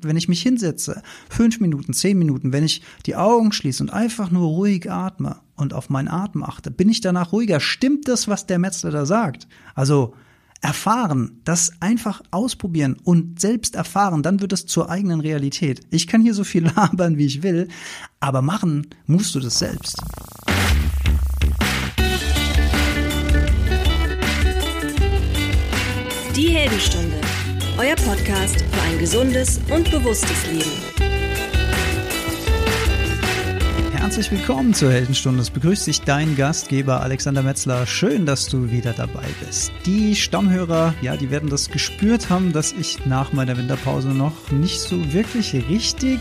[0.00, 4.30] Wenn ich mich hinsetze, fünf Minuten, zehn Minuten, wenn ich die Augen schließe und einfach
[4.30, 7.58] nur ruhig atme und auf meinen Atem achte, bin ich danach ruhiger.
[7.58, 9.48] Stimmt das, was der Metzler da sagt?
[9.74, 10.14] Also
[10.60, 15.80] erfahren, das einfach ausprobieren und selbst erfahren, dann wird es zur eigenen Realität.
[15.90, 17.66] Ich kann hier so viel labern, wie ich will,
[18.20, 19.96] aber machen musst du das selbst.
[26.36, 27.27] Die Heldenstunde
[27.78, 30.70] euer Podcast für ein gesundes und bewusstes Leben.
[33.92, 35.42] Herzlich willkommen zur Heldenstunde.
[35.42, 37.86] Es begrüßt dich dein Gastgeber Alexander Metzler.
[37.86, 39.70] Schön, dass du wieder dabei bist.
[39.86, 44.80] Die Stammhörer, ja, die werden das gespürt haben, dass ich nach meiner Winterpause noch nicht
[44.80, 46.18] so wirklich richtig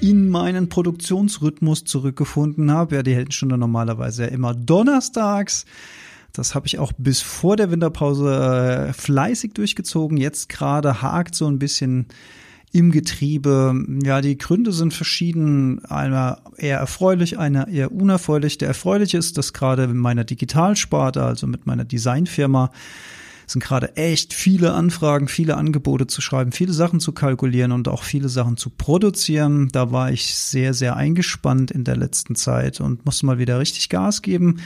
[0.00, 2.94] in meinen Produktionsrhythmus zurückgefunden habe.
[2.94, 5.64] Ja, die Heldenstunde normalerweise ja immer donnerstags.
[6.38, 10.16] Das habe ich auch bis vor der Winterpause äh, fleißig durchgezogen.
[10.16, 12.06] Jetzt gerade hakt so ein bisschen
[12.72, 13.74] im Getriebe.
[14.04, 15.84] Ja, die Gründe sind verschieden.
[15.86, 18.58] Einer eher erfreulich, einer eher unerfreulich.
[18.58, 22.70] Der erfreuliche ist, dass gerade in meiner Digitalsparte, also mit meiner Designfirma,
[23.46, 28.02] sind gerade echt viele Anfragen, viele Angebote zu schreiben, viele Sachen zu kalkulieren und auch
[28.02, 29.68] viele Sachen zu produzieren.
[29.70, 33.88] Da war ich sehr, sehr eingespannt in der letzten Zeit und musste mal wieder richtig
[33.88, 34.60] Gas geben.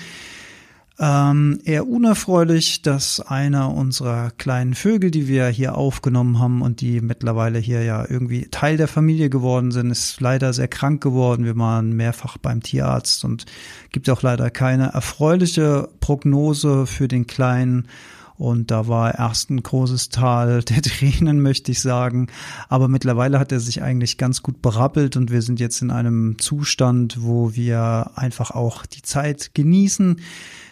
[1.02, 7.00] Ähm, eher unerfreulich, dass einer unserer kleinen Vögel, die wir hier aufgenommen haben und die
[7.00, 11.46] mittlerweile hier ja irgendwie Teil der Familie geworden sind, ist leider sehr krank geworden.
[11.46, 13.46] Wir waren mehrfach beim Tierarzt und
[13.92, 17.88] gibt auch leider keine erfreuliche Prognose für den Kleinen.
[18.36, 22.26] Und da war erst ein großes Tal der Tränen, möchte ich sagen.
[22.68, 26.38] Aber mittlerweile hat er sich eigentlich ganz gut berappelt und wir sind jetzt in einem
[26.38, 30.20] Zustand, wo wir einfach auch die Zeit genießen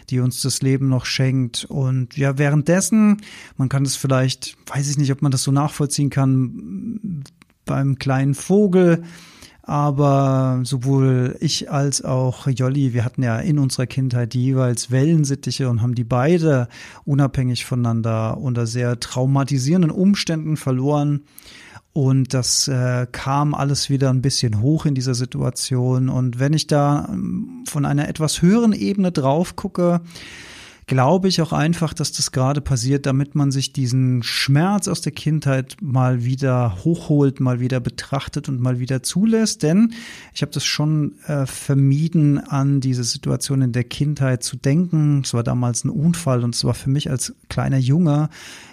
[0.09, 1.65] die uns das Leben noch schenkt.
[1.65, 3.21] Und ja, währenddessen,
[3.57, 7.23] man kann das vielleicht, weiß ich nicht, ob man das so nachvollziehen kann,
[7.65, 9.03] beim kleinen Vogel,
[9.61, 15.83] aber sowohl ich als auch Jolli, wir hatten ja in unserer Kindheit jeweils Wellensittiche und
[15.83, 16.67] haben die beide
[17.05, 21.21] unabhängig voneinander unter sehr traumatisierenden Umständen verloren.
[21.91, 26.09] Und das äh, kam alles wieder ein bisschen hoch in dieser Situation.
[26.09, 30.01] Und wenn ich da ähm, von einer etwas höheren Ebene drauf gucke,
[30.89, 35.11] glaube ich auch einfach, dass das gerade passiert, damit man sich diesen Schmerz aus der
[35.11, 39.61] Kindheit mal wieder hochholt, mal wieder betrachtet und mal wieder zulässt.
[39.61, 39.93] Denn
[40.33, 45.21] ich habe das schon äh, vermieden, an diese Situation in der Kindheit zu denken.
[45.23, 48.29] Es war damals ein Unfall und es war für mich als kleiner Junge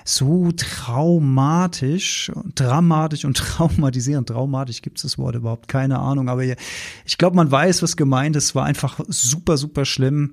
[0.07, 4.31] so traumatisch, dramatisch und traumatisierend.
[4.31, 6.31] Traumatisch gibt es das Wort überhaupt, keine Ahnung.
[6.31, 8.45] Aber ich glaube, man weiß, was gemeint ist.
[8.45, 10.31] Es war einfach super, super schlimm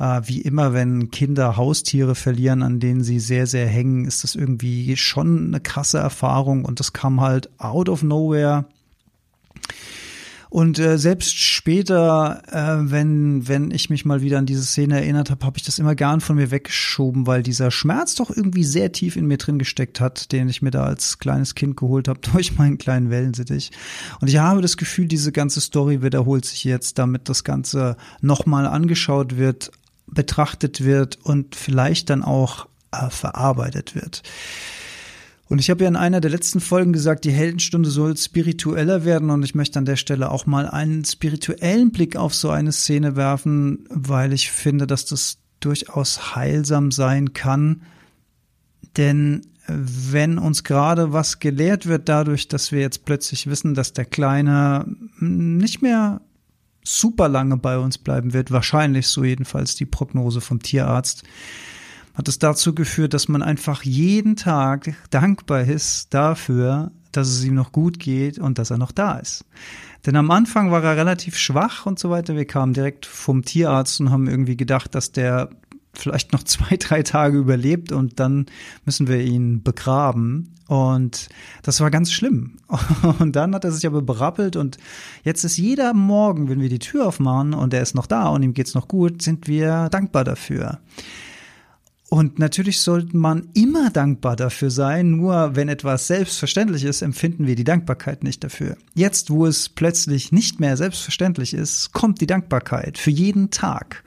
[0.00, 4.34] äh, wie immer, wenn Kinder Haustiere verlieren, an denen sie sehr, sehr hängen, ist das
[4.34, 8.64] irgendwie schon eine krasse Erfahrung und das kam halt out of nowhere.
[10.48, 15.30] Und äh, selbst später, äh, wenn, wenn ich mich mal wieder an diese Szene erinnert
[15.30, 18.90] habe, habe ich das immer gern von mir weggeschoben, weil dieser Schmerz doch irgendwie sehr
[18.90, 22.18] tief in mir drin gesteckt hat, den ich mir da als kleines Kind geholt habe
[22.32, 23.70] durch meinen kleinen Wellensittich.
[24.20, 28.66] Und ich habe das Gefühl, diese ganze Story wiederholt sich jetzt, damit das Ganze nochmal
[28.66, 29.70] angeschaut wird,
[30.12, 34.22] betrachtet wird und vielleicht dann auch äh, verarbeitet wird.
[35.48, 39.30] Und ich habe ja in einer der letzten Folgen gesagt, die Heldenstunde soll spiritueller werden
[39.30, 43.16] und ich möchte an der Stelle auch mal einen spirituellen Blick auf so eine Szene
[43.16, 47.82] werfen, weil ich finde, dass das durchaus heilsam sein kann.
[48.96, 54.04] Denn wenn uns gerade was gelehrt wird dadurch, dass wir jetzt plötzlich wissen, dass der
[54.04, 54.86] Kleine
[55.18, 56.20] nicht mehr
[56.82, 61.24] super lange bei uns bleiben wird, wahrscheinlich so jedenfalls die Prognose vom Tierarzt,
[62.14, 67.54] hat es dazu geführt, dass man einfach jeden Tag dankbar ist dafür, dass es ihm
[67.54, 69.44] noch gut geht und dass er noch da ist.
[70.06, 72.36] Denn am Anfang war er relativ schwach und so weiter.
[72.36, 75.50] Wir kamen direkt vom Tierarzt und haben irgendwie gedacht, dass der
[75.92, 78.46] vielleicht noch zwei, drei Tage überlebt und dann
[78.84, 80.54] müssen wir ihn begraben.
[80.70, 81.28] Und
[81.64, 82.58] das war ganz schlimm.
[83.18, 84.76] Und dann hat er sich aber berappelt und
[85.24, 88.44] jetzt ist jeder Morgen, wenn wir die Tür aufmachen und er ist noch da und
[88.44, 90.78] ihm geht's noch gut, sind wir dankbar dafür.
[92.08, 97.56] Und natürlich sollte man immer dankbar dafür sein, nur wenn etwas selbstverständlich ist, empfinden wir
[97.56, 98.76] die Dankbarkeit nicht dafür.
[98.94, 104.04] Jetzt, wo es plötzlich nicht mehr selbstverständlich ist, kommt die Dankbarkeit für jeden Tag.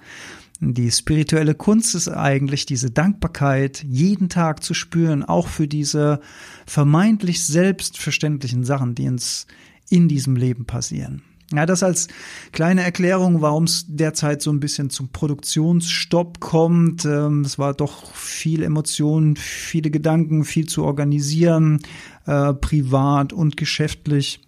[0.72, 6.22] Die spirituelle Kunst ist eigentlich diese Dankbarkeit jeden Tag zu spüren, auch für diese
[6.66, 9.46] vermeintlich selbstverständlichen Sachen, die uns
[9.90, 11.22] in diesem Leben passieren.
[11.54, 12.08] Ja, das als
[12.52, 17.06] kleine Erklärung, warum es derzeit so ein bisschen zum Produktionsstopp kommt.
[17.06, 21.82] Ähm, es war doch viel Emotion, viele Gedanken, viel zu organisieren,
[22.26, 24.42] äh, privat und geschäftlich.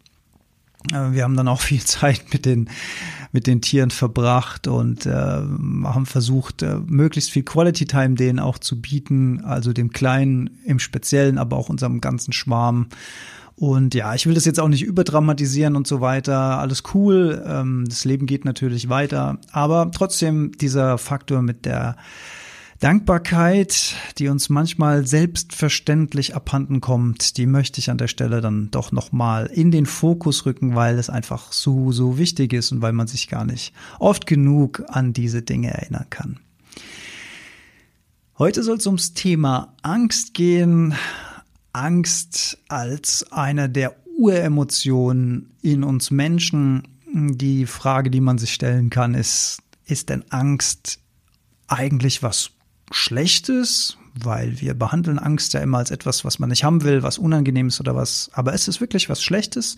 [0.92, 2.70] Äh, wir haben dann auch viel Zeit mit den
[3.32, 8.58] mit den Tieren verbracht und äh, haben versucht, äh, möglichst viel Quality Time denen auch
[8.58, 12.88] zu bieten, also dem Kleinen im Speziellen, aber auch unserem ganzen Schwarm.
[13.58, 16.60] Und ja, ich will das jetzt auch nicht überdramatisieren und so weiter.
[16.60, 17.44] Alles cool.
[17.46, 19.38] Ähm, das Leben geht natürlich weiter.
[19.52, 21.98] Aber trotzdem dieser Faktor mit der
[22.80, 28.92] Dankbarkeit, die uns manchmal selbstverständlich abhanden kommt, die möchte ich an der Stelle dann doch
[28.92, 33.08] nochmal in den Fokus rücken, weil es einfach so, so wichtig ist und weil man
[33.08, 36.40] sich gar nicht oft genug an diese Dinge erinnern kann.
[38.38, 40.94] Heute soll es ums Thema Angst gehen.
[41.72, 46.84] Angst als eine der Uremotionen in uns Menschen.
[47.14, 51.00] Die Frage, die man sich stellen kann, ist, ist denn Angst
[51.68, 52.52] eigentlich was
[52.92, 53.98] Schlechtes?
[54.18, 57.68] Weil wir behandeln Angst ja immer als etwas, was man nicht haben will, was unangenehm
[57.68, 58.30] ist oder was.
[58.34, 59.76] Aber ist es wirklich was Schlechtes?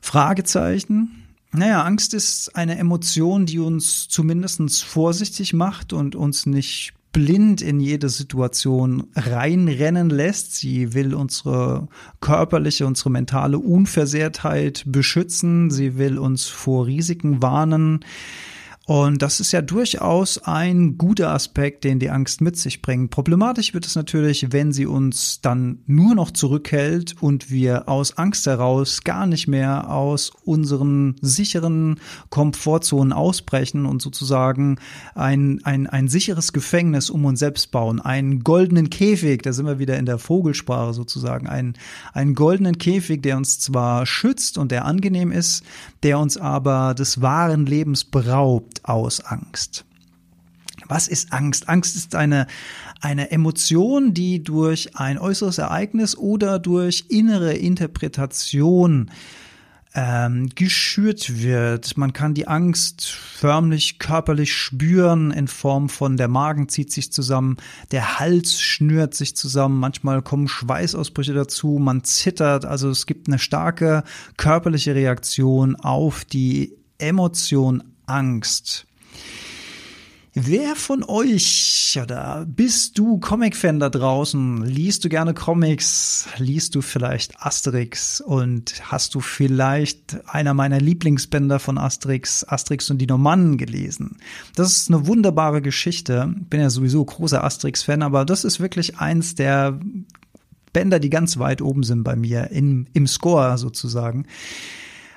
[0.00, 1.22] Fragezeichen.
[1.52, 7.78] Naja, Angst ist eine Emotion, die uns zumindest vorsichtig macht und uns nicht blind in
[7.78, 10.56] jede Situation reinrennen lässt.
[10.56, 11.88] Sie will unsere
[12.20, 15.70] körperliche, unsere mentale Unversehrtheit beschützen.
[15.70, 18.00] Sie will uns vor Risiken warnen.
[18.84, 23.12] Und das ist ja durchaus ein guter Aspekt, den die Angst mit sich bringt.
[23.12, 28.44] Problematisch wird es natürlich, wenn sie uns dann nur noch zurückhält und wir aus Angst
[28.46, 32.00] heraus gar nicht mehr aus unseren sicheren
[32.30, 34.80] Komfortzonen ausbrechen und sozusagen
[35.14, 38.00] ein, ein, ein sicheres Gefängnis um uns selbst bauen.
[38.00, 41.74] Einen goldenen Käfig, da sind wir wieder in der Vogelsprache sozusagen, einen,
[42.14, 45.62] einen goldenen Käfig, der uns zwar schützt und der angenehm ist,
[46.02, 49.84] der uns aber des wahren Lebens beraubt aus Angst.
[50.88, 51.68] Was ist Angst?
[51.68, 52.46] Angst ist eine,
[53.00, 59.10] eine Emotion, die durch ein äußeres Ereignis oder durch innere Interpretation
[59.94, 61.96] ähm, geschürt wird.
[61.96, 67.56] Man kann die Angst förmlich körperlich spüren in Form von der Magen zieht sich zusammen,
[67.90, 72.64] der Hals schnürt sich zusammen, manchmal kommen Schweißausbrüche dazu, man zittert.
[72.64, 74.04] Also es gibt eine starke
[74.36, 78.86] körperliche Reaktion auf die Emotion Angst.
[80.34, 84.64] Wer von euch oder bist du Comic-Fan da draußen?
[84.64, 86.26] Liest du gerne Comics?
[86.38, 88.22] Liest du vielleicht Asterix?
[88.22, 94.16] Und hast du vielleicht einer meiner Lieblingsbänder von Asterix, Asterix und die Normannen gelesen?
[94.54, 96.34] Das ist eine wunderbare Geschichte.
[96.48, 99.78] Bin ja sowieso großer Asterix-Fan, aber das ist wirklich eins der
[100.72, 104.26] Bänder, die ganz weit oben sind bei mir im, im Score sozusagen.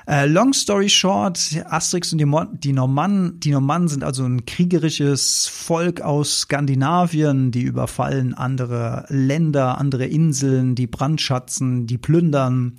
[0.08, 4.46] Äh, long story short, Asterix und die, Mo die Normannen, die Normannen sind also ein
[4.46, 12.78] kriegerisches Volk aus Skandinavien, die überfallen andere Länder, andere Inseln, die brandschatzen, die plündern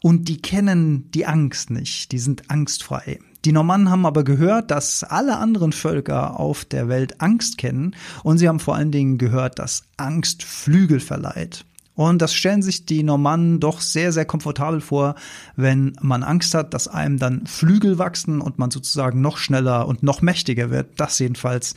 [0.00, 3.18] und die kennen die Angst nicht, die sind angstfrei.
[3.44, 8.38] Die Normannen haben aber gehört, dass alle anderen Völker auf der Welt Angst kennen und
[8.38, 11.66] sie haben vor allen Dingen gehört, dass Angst Flügel verleiht.
[11.94, 15.14] Und das stellen sich die Normannen doch sehr, sehr komfortabel vor,
[15.56, 20.02] wenn man Angst hat, dass einem dann Flügel wachsen und man sozusagen noch schneller und
[20.02, 20.98] noch mächtiger wird.
[20.98, 21.74] Das jedenfalls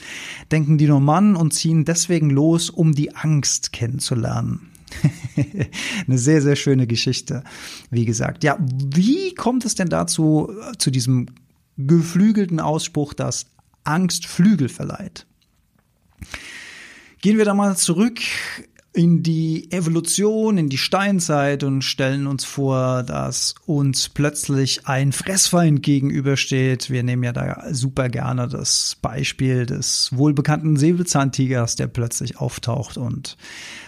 [0.51, 4.71] denken die Normannen und ziehen deswegen los, um die Angst kennenzulernen.
[6.07, 7.43] Eine sehr, sehr schöne Geschichte,
[7.89, 8.45] wie gesagt.
[8.45, 11.27] Ja, wie kommt es denn dazu, zu diesem
[11.75, 13.47] geflügelten Ausspruch, dass
[13.83, 15.25] Angst Flügel verleiht?
[17.21, 18.19] Gehen wir da mal zurück
[18.95, 25.83] in die Evolution, in die Steinzeit und stellen uns vor, dass uns plötzlich ein Fressfeind
[25.83, 26.89] gegenübersteht.
[26.89, 32.97] Wir nehmen ja da super gerne das Beispiel des wohlbekannten Säbelzahntigers, der plötzlich auftaucht.
[32.97, 33.35] Und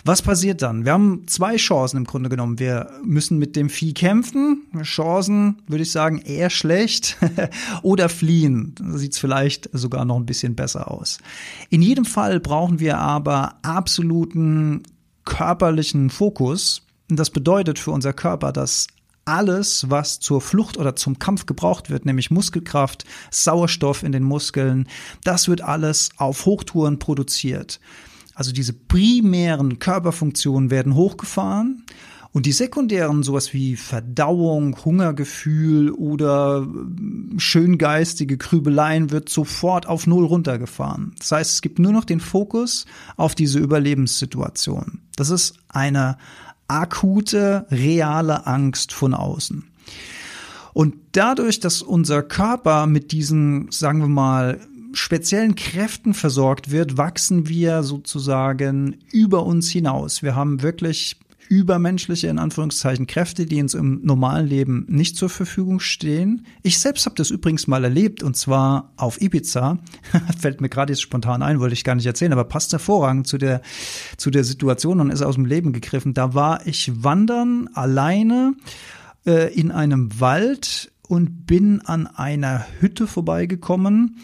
[0.04, 0.84] was passiert dann?
[0.84, 2.60] Wir haben zwei Chancen im Grunde genommen.
[2.60, 4.64] Wir müssen mit dem Vieh kämpfen.
[4.84, 7.18] Chancen, würde ich sagen, eher schlecht.
[7.82, 8.76] Oder fliehen.
[8.78, 11.20] Da sieht es vielleicht sogar noch ein bisschen besser aus.
[11.70, 14.84] In jedem Fall brauchen wir aber absoluten
[15.28, 16.82] körperlichen Fokus.
[17.10, 18.88] Das bedeutet für unser Körper, dass
[19.26, 24.88] alles, was zur Flucht oder zum Kampf gebraucht wird, nämlich Muskelkraft, Sauerstoff in den Muskeln,
[25.24, 27.82] das wird alles auf Hochtouren produziert.
[28.34, 31.84] Also diese primären Körperfunktionen werden hochgefahren
[32.32, 40.26] und die sekundären, sowas wie Verdauung, Hungergefühl oder äh, schöngeistige Krübeleien, wird sofort auf Null
[40.26, 41.14] runtergefahren.
[41.18, 45.00] Das heißt, es gibt nur noch den Fokus auf diese Überlebenssituation.
[45.16, 46.18] Das ist eine
[46.68, 49.64] akute, reale Angst von außen.
[50.74, 54.60] Und dadurch, dass unser Körper mit diesen, sagen wir mal,
[54.94, 60.22] speziellen Kräften versorgt wird, wachsen wir sozusagen über uns hinaus.
[60.22, 61.18] Wir haben wirklich
[61.50, 66.46] übermenschliche, in Anführungszeichen, Kräfte, die uns im normalen Leben nicht zur Verfügung stehen.
[66.64, 69.78] Ich selbst habe das übrigens mal erlebt und zwar auf Ibiza.
[70.40, 73.38] Fällt mir gerade jetzt spontan ein, wollte ich gar nicht erzählen, aber passt hervorragend zu
[73.38, 73.62] der,
[74.18, 76.14] zu der Situation und ist aus dem Leben gegriffen.
[76.14, 78.54] Da war ich wandern alleine
[79.26, 84.18] äh, in einem Wald und bin an einer Hütte vorbeigekommen.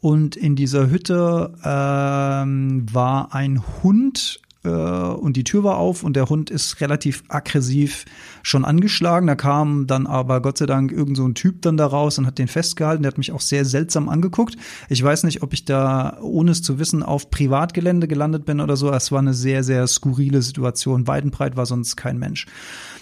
[0.00, 6.28] Und in dieser Hütte ähm, war ein Hund und die Tür war auf und der
[6.28, 8.04] Hund ist relativ aggressiv
[8.42, 9.26] schon angeschlagen.
[9.26, 12.26] Da kam dann aber Gott sei Dank irgend so ein Typ dann da raus und
[12.26, 13.02] hat den festgehalten.
[13.02, 14.56] Der hat mich auch sehr seltsam angeguckt.
[14.90, 18.76] Ich weiß nicht, ob ich da, ohne es zu wissen, auf Privatgelände gelandet bin oder
[18.76, 18.92] so.
[18.92, 21.06] Es war eine sehr, sehr skurrile Situation.
[21.06, 22.44] Weidenbreit war sonst kein Mensch.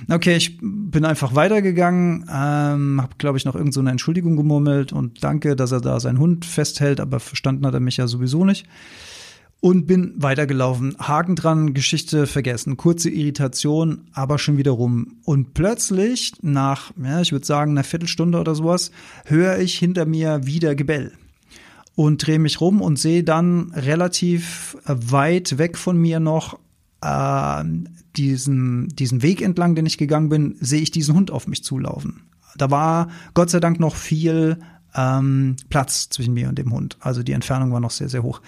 [0.09, 4.93] Okay, ich bin einfach weitergegangen, ähm, habe, glaube ich, noch irgend so eine Entschuldigung gemurmelt
[4.93, 8.45] und danke, dass er da seinen Hund festhält, aber verstanden hat er mich ja sowieso
[8.45, 8.67] nicht
[9.61, 10.97] und bin weitergelaufen.
[10.99, 12.77] Haken dran, Geschichte vergessen.
[12.77, 15.17] Kurze Irritation, aber schon wieder rum.
[15.25, 18.93] Und plötzlich, nach, ja, ich würde sagen, einer Viertelstunde oder sowas,
[19.25, 21.13] höre ich hinter mir wieder Gebell.
[21.97, 26.61] Und drehe mich rum und sehe dann relativ weit weg von mir noch
[27.01, 27.65] äh,
[28.17, 32.23] diesen, diesen Weg entlang, den ich gegangen bin, sehe ich diesen Hund auf mich zulaufen.
[32.57, 34.59] Da war Gott sei Dank noch viel
[34.95, 36.97] ähm, Platz zwischen mir und dem Hund.
[37.01, 38.41] Also die Entfernung war noch sehr, sehr hoch.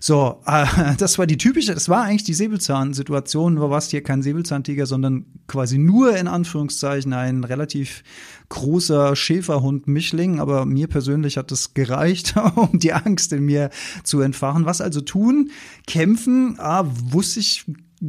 [0.00, 0.66] So, äh,
[0.98, 5.26] das war die typische, das war eigentlich die Säbelzahn-Situation, war es hier kein Säbelzahntiger, sondern
[5.46, 8.02] quasi nur in Anführungszeichen ein relativ
[8.48, 13.70] großer Schäferhund Mischling, aber mir persönlich hat es gereicht, um die Angst in mir
[14.02, 14.64] zu entfachen.
[14.64, 15.50] Was also tun?
[15.86, 17.64] Kämpfen, ah, wusste ich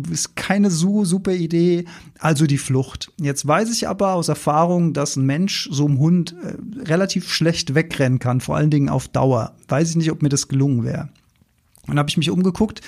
[0.09, 1.85] ist keine so super Idee,
[2.19, 3.11] also die Flucht.
[3.21, 7.75] Jetzt weiß ich aber aus Erfahrung, dass ein Mensch so einem Hund äh, relativ schlecht
[7.75, 9.55] wegrennen kann, vor allen Dingen auf Dauer.
[9.67, 11.09] Weiß ich nicht, ob mir das gelungen wäre.
[11.85, 12.81] Dann habe ich mich umgeguckt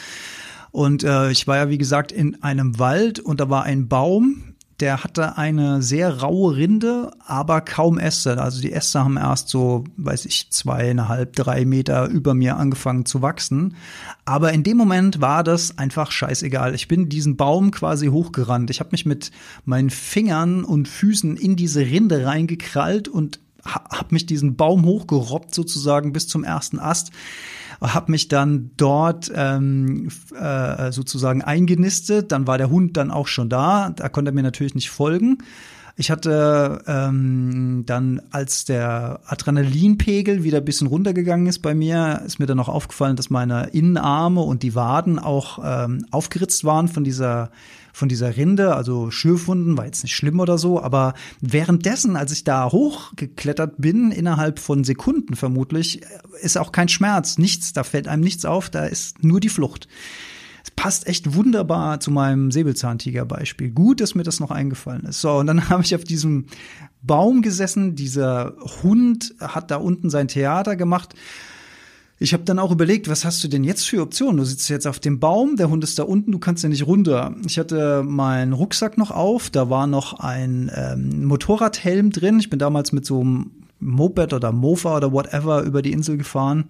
[0.71, 4.54] und äh, ich war ja wie gesagt in einem Wald und da war ein Baum,
[4.79, 8.41] der hatte eine sehr raue Rinde, aber kaum Äste.
[8.41, 13.21] Also die Äste haben erst so, weiß ich, zweieinhalb, drei Meter über mir angefangen zu
[13.21, 13.75] wachsen.
[14.25, 16.75] Aber in dem Moment war das einfach scheißegal.
[16.75, 18.69] Ich bin diesen Baum quasi hochgerannt.
[18.69, 19.31] Ich habe mich mit
[19.63, 26.13] meinen Fingern und Füßen in diese Rinde reingekrallt und habe mich diesen Baum hochgerobbt sozusagen
[26.13, 27.11] bis zum ersten Ast
[27.81, 32.31] habe mich dann dort ähm, äh, sozusagen eingenistet.
[32.31, 33.89] Dann war der Hund dann auch schon da.
[33.89, 35.39] Da konnte er mir natürlich nicht folgen.
[35.97, 42.37] Ich hatte ähm, dann, als der Adrenalinpegel wieder ein bisschen runtergegangen ist bei mir, ist
[42.37, 47.05] mir dann auch aufgefallen, dass meine Innenarme und die Waden auch ähm, aufgeritzt waren von
[47.05, 47.49] dieser
[47.93, 52.43] von dieser Rinde, also Schürfwunden, war jetzt nicht schlimm oder so, aber währenddessen, als ich
[52.43, 56.01] da hochgeklettert bin, innerhalb von Sekunden vermutlich,
[56.41, 59.87] ist auch kein Schmerz, nichts, da fällt einem nichts auf, da ist nur die Flucht.
[60.85, 63.71] Passt echt wunderbar zu meinem Säbelzahntiger-Beispiel.
[63.71, 65.19] Gut, dass mir das noch eingefallen ist.
[65.19, 66.45] So, und dann habe ich auf diesem
[67.01, 67.95] Baum gesessen.
[67.95, 71.15] Dieser Hund hat da unten sein Theater gemacht.
[72.19, 74.37] Ich habe dann auch überlegt, was hast du denn jetzt für Optionen?
[74.37, 76.85] Du sitzt jetzt auf dem Baum, der Hund ist da unten, du kannst ja nicht
[76.85, 77.33] runter.
[77.47, 82.39] Ich hatte meinen Rucksack noch auf, da war noch ein ähm, Motorradhelm drin.
[82.39, 83.49] Ich bin damals mit so einem
[83.79, 86.65] Moped oder Mofa oder whatever über die Insel gefahren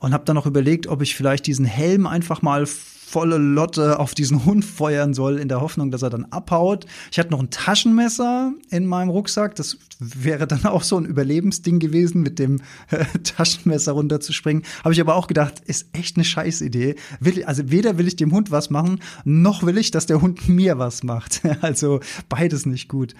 [0.00, 2.66] und habe dann noch überlegt, ob ich vielleicht diesen Helm einfach mal
[3.08, 6.84] volle Lotte auf diesen Hund feuern soll, in der Hoffnung, dass er dann abhaut.
[7.10, 9.54] Ich hatte noch ein Taschenmesser in meinem Rucksack.
[9.54, 12.60] Das wäre dann auch so ein Überlebensding gewesen, mit dem
[12.90, 14.62] äh, Taschenmesser runterzuspringen.
[14.84, 16.96] Habe ich aber auch gedacht, ist echt eine Scheißidee.
[17.20, 20.48] Will, also weder will ich dem Hund was machen, noch will ich, dass der Hund
[20.48, 21.40] mir was macht.
[21.62, 23.14] also beides nicht gut.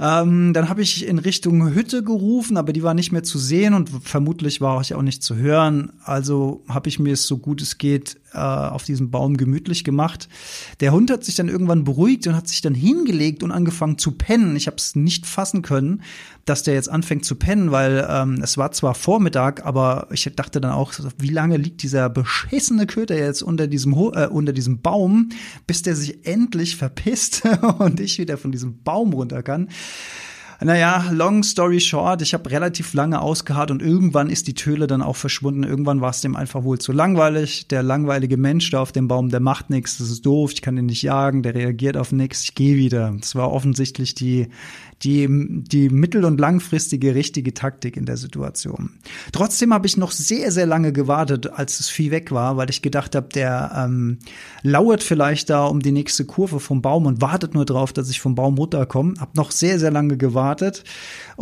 [0.00, 3.74] Ähm, dann habe ich in Richtung Hütte gerufen, aber die war nicht mehr zu sehen
[3.74, 5.92] und vermutlich war ich auch nicht zu hören.
[6.02, 10.28] Also habe ich mir es so gut es geht äh, auf diesem Baum gemütlich gemacht.
[10.80, 14.12] Der Hund hat sich dann irgendwann beruhigt und hat sich dann hingelegt und angefangen zu
[14.12, 14.56] pennen.
[14.56, 16.02] Ich habe es nicht fassen können,
[16.44, 20.60] dass der jetzt anfängt zu pennen, weil ähm, es war zwar Vormittag, aber ich dachte
[20.60, 25.30] dann auch, wie lange liegt dieser beschissene Köter jetzt unter diesem äh, unter diesem Baum,
[25.66, 27.42] bis der sich endlich verpisst
[27.78, 29.68] und ich wieder von diesem Baum runter kann.
[30.64, 35.02] Naja, long story short, ich habe relativ lange ausgeharrt und irgendwann ist die Töle dann
[35.02, 35.64] auch verschwunden.
[35.64, 37.66] Irgendwann war es dem einfach wohl zu langweilig.
[37.68, 40.76] Der langweilige Mensch da auf dem Baum, der macht nichts, das ist doof, ich kann
[40.76, 43.12] den nicht jagen, der reagiert auf nichts, ich gehe wieder.
[43.18, 44.48] Das war offensichtlich die
[45.02, 48.90] die, die mittel- und langfristige richtige Taktik in der Situation.
[49.32, 52.82] Trotzdem habe ich noch sehr, sehr lange gewartet, als das Vieh weg war, weil ich
[52.82, 54.18] gedacht habe, der ähm,
[54.62, 58.20] lauert vielleicht da um die nächste Kurve vom Baum und wartet nur drauf, dass ich
[58.20, 59.14] vom Baum runterkomme.
[59.18, 60.84] Hab noch sehr, sehr lange gewartet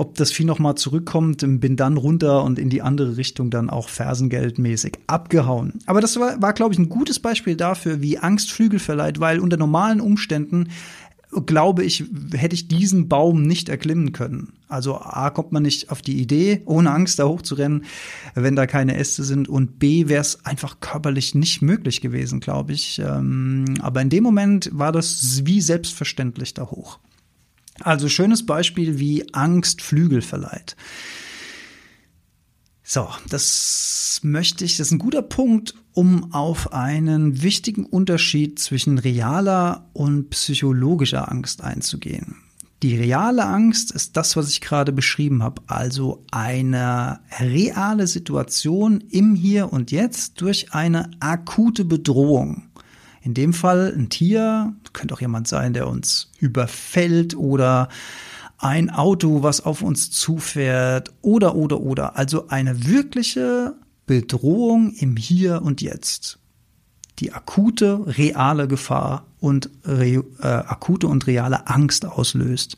[0.00, 3.88] ob das Vieh nochmal zurückkommt, bin dann runter und in die andere Richtung dann auch
[3.88, 5.74] fersengeldmäßig abgehauen.
[5.84, 9.40] Aber das war, war glaube ich, ein gutes Beispiel dafür, wie Angst Flügel verleiht, weil
[9.40, 10.68] unter normalen Umständen
[11.46, 14.52] glaube ich, hätte ich diesen Baum nicht erklimmen können.
[14.68, 17.84] Also A, kommt man nicht auf die Idee, ohne Angst da hochzurennen,
[18.34, 19.48] wenn da keine Äste sind.
[19.48, 22.98] Und B, wäre es einfach körperlich nicht möglich gewesen, glaube ich.
[22.98, 26.98] Ähm, aber in dem Moment war das wie selbstverständlich da hoch.
[27.80, 30.76] Also schönes Beispiel, wie Angst Flügel verleiht.
[32.92, 38.98] So, das möchte ich, das ist ein guter Punkt, um auf einen wichtigen Unterschied zwischen
[38.98, 42.38] realer und psychologischer Angst einzugehen.
[42.82, 49.36] Die reale Angst ist das, was ich gerade beschrieben habe, also eine reale Situation im
[49.36, 52.64] Hier und Jetzt durch eine akute Bedrohung.
[53.22, 57.88] In dem Fall ein Tier, könnte auch jemand sein, der uns überfällt oder
[58.60, 62.16] ein Auto, was auf uns zufährt oder, oder, oder.
[62.16, 63.74] Also eine wirkliche
[64.06, 66.38] Bedrohung im Hier und Jetzt.
[67.18, 72.76] Die akute, reale Gefahr und re, äh, akute und reale Angst auslöst.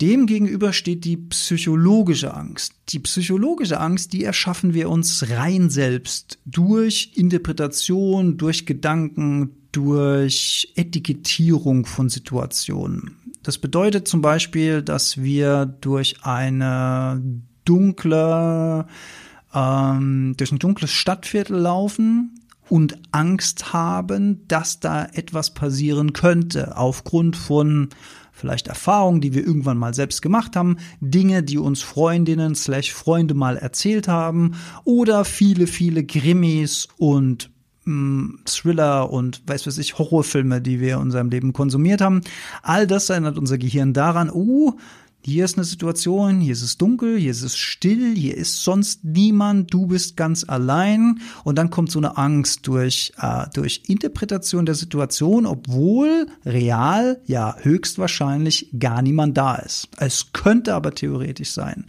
[0.00, 2.74] Demgegenüber steht die psychologische Angst.
[2.90, 11.84] Die psychologische Angst, die erschaffen wir uns rein selbst durch Interpretation, durch Gedanken, durch Etikettierung
[11.84, 13.16] von Situationen.
[13.42, 17.22] Das bedeutet zum Beispiel, dass wir durch eine
[17.64, 18.86] dunkle,
[19.54, 22.34] ähm, durch ein dunkles Stadtviertel laufen
[22.68, 27.88] und Angst haben, dass da etwas passieren könnte, aufgrund von
[28.32, 33.34] vielleicht Erfahrungen, die wir irgendwann mal selbst gemacht haben, Dinge, die uns Freundinnen slash Freunde
[33.34, 34.54] mal erzählt haben
[34.84, 37.50] oder viele, viele Grimmis und
[38.44, 42.20] Thriller und weiß was ich, Horrorfilme, die wir in unserem Leben konsumiert haben.
[42.62, 44.74] All das erinnert unser Gehirn daran, oh,
[45.20, 49.04] hier ist eine Situation, hier ist es dunkel, hier ist es still, hier ist sonst
[49.04, 54.64] niemand, du bist ganz allein und dann kommt so eine Angst durch, äh, durch Interpretation
[54.64, 59.88] der Situation, obwohl real ja höchstwahrscheinlich gar niemand da ist.
[59.98, 61.84] Es könnte aber theoretisch sein.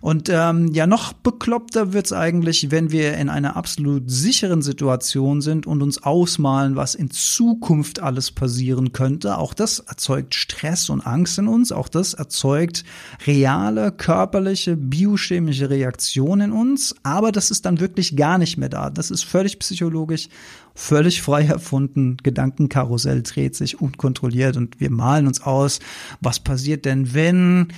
[0.00, 5.66] Und ähm, ja, noch bekloppter wird's eigentlich, wenn wir in einer absolut sicheren Situation sind
[5.66, 9.38] und uns ausmalen, was in Zukunft alles passieren könnte.
[9.38, 11.72] Auch das erzeugt Stress und Angst in uns.
[11.72, 12.84] Auch das erzeugt
[13.26, 16.94] reale, körperliche, biochemische Reaktionen in uns.
[17.02, 18.90] Aber das ist dann wirklich gar nicht mehr da.
[18.90, 20.28] Das ist völlig psychologisch
[20.74, 22.16] völlig frei erfunden.
[22.22, 25.80] Gedankenkarussell dreht sich unkontrolliert und wir malen uns aus,
[26.20, 27.68] was passiert denn, wenn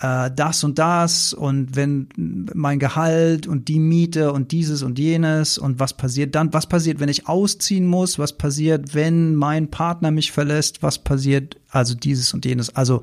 [0.00, 2.08] äh, das und das und wenn
[2.54, 7.00] mein Gehalt und die Miete und dieses und jenes und was passiert dann, was passiert,
[7.00, 12.34] wenn ich ausziehen muss, was passiert, wenn mein Partner mich verlässt, was passiert, also dieses
[12.34, 13.02] und jenes, also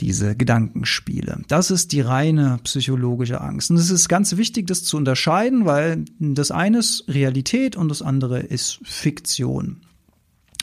[0.00, 1.40] diese Gedankenspiele.
[1.48, 3.70] Das ist die reine psychologische Angst.
[3.70, 8.00] Und es ist ganz wichtig, das zu unterscheiden, weil das eine ist Realität und das
[8.00, 9.80] andere ist Fiktion.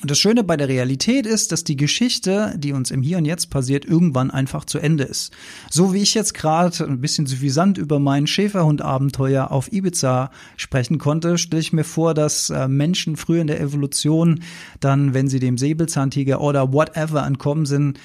[0.01, 3.25] Und das Schöne bei der Realität ist, dass die Geschichte, die uns im Hier und
[3.25, 5.31] Jetzt passiert, irgendwann einfach zu Ende ist.
[5.71, 11.37] So wie ich jetzt gerade ein bisschen suffisant über mein Schäferhund-Abenteuer auf Ibiza sprechen konnte,
[11.37, 14.41] stelle ich mir vor, dass äh, Menschen früher in der Evolution
[14.81, 17.97] dann, wenn sie dem Säbelzahntiger oder whatever entkommen sind,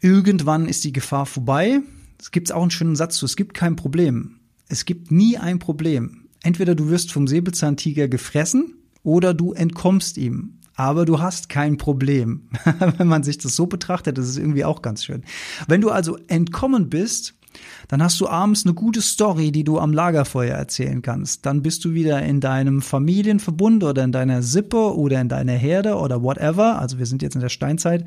[0.00, 1.80] irgendwann ist die Gefahr vorbei.
[2.20, 4.38] Es gibt auch einen schönen Satz zu, es gibt kein Problem.
[4.68, 6.28] Es gibt nie ein Problem.
[6.44, 12.48] Entweder du wirst vom Säbelzahntiger gefressen oder du entkommst ihm aber du hast kein Problem.
[12.98, 15.24] Wenn man sich das so betrachtet, das ist irgendwie auch ganz schön.
[15.68, 17.34] Wenn du also entkommen bist,
[17.94, 21.46] dann hast du abends eine gute Story, die du am Lagerfeuer erzählen kannst.
[21.46, 25.94] Dann bist du wieder in deinem Familienverbund oder in deiner Sippe oder in deiner Herde
[25.94, 26.80] oder whatever.
[26.80, 28.04] Also wir sind jetzt in der Steinzeit.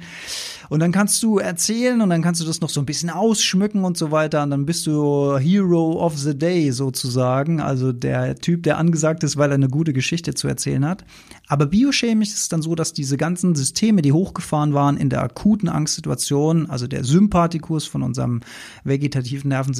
[0.67, 3.85] Und dann kannst du erzählen und dann kannst du das noch so ein bisschen ausschmücken
[3.85, 4.43] und so weiter.
[4.43, 7.61] Und dann bist du Hero of the Day sozusagen.
[7.61, 11.05] Also der Typ, der angesagt ist, weil er eine gute Geschichte zu erzählen hat.
[11.47, 15.21] Aber biochemisch ist es dann so, dass diese ganzen Systeme, die hochgefahren waren in der
[15.21, 18.41] akuten Angstsituation, also der Sympathikus von unserem
[18.83, 19.76] vegetativen Nervensystem,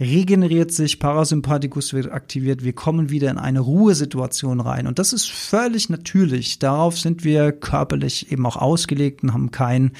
[0.00, 4.86] regeneriert sich, Parasympathikus wird aktiviert, wir kommen wieder in eine Ruhesituation rein.
[4.86, 6.58] Und das ist völlig natürlich.
[6.58, 9.92] Darauf sind wir körperlich eben auch ausgelegt und haben kein,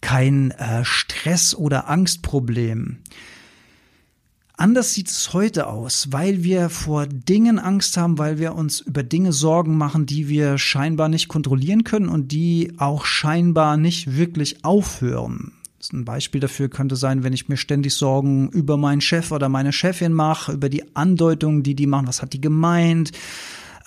[0.00, 2.98] kein äh, Stress- oder Angstproblem.
[4.60, 9.04] Anders sieht es heute aus, weil wir vor Dingen Angst haben, weil wir uns über
[9.04, 14.64] Dinge Sorgen machen, die wir scheinbar nicht kontrollieren können und die auch scheinbar nicht wirklich
[14.64, 15.52] aufhören.
[15.92, 19.72] Ein Beispiel dafür könnte sein, wenn ich mir ständig Sorgen über meinen Chef oder meine
[19.72, 23.12] Chefin mache, über die Andeutungen, die die machen, was hat die gemeint,